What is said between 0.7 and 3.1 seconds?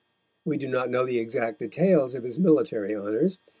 know the exact details of his military